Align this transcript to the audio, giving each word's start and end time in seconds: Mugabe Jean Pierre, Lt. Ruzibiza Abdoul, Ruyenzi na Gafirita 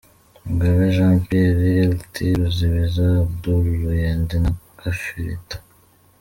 Mugabe 0.45 0.81
Jean 0.95 1.15
Pierre, 1.27 1.89
Lt. 1.93 2.13
Ruzibiza 2.39 3.05
Abdoul, 3.23 3.65
Ruyenzi 3.81 4.35
na 4.43 4.51
Gafirita 4.79 5.57